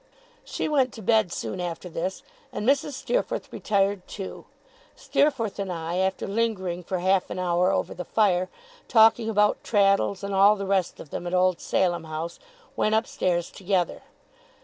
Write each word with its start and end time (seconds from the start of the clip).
She 0.43 0.67
went 0.67 0.91
to 0.93 1.03
bed 1.03 1.31
soon 1.31 1.61
after 1.61 1.87
this, 1.87 2.23
and 2.51 2.67
Mrs. 2.67 2.93
Steerforth 2.93 3.53
retired 3.53 4.07
too. 4.07 4.45
Steerforth 4.95 5.59
and 5.59 5.71
I, 5.71 5.97
after 5.97 6.25
lingering 6.27 6.81
for 6.81 6.97
half 6.97 7.29
an 7.29 7.37
hour 7.37 7.71
over 7.71 7.93
the 7.93 8.03
fire, 8.03 8.49
talking 8.87 9.29
about 9.29 9.63
Traddles 9.63 10.23
and 10.23 10.33
all 10.33 10.55
the 10.55 10.65
rest 10.65 10.99
of 10.99 11.11
them 11.11 11.27
at 11.27 11.35
old 11.35 11.59
Salem 11.61 12.05
House, 12.05 12.39
went 12.75 12.95
upstairs 12.95 13.51
together. 13.51 14.01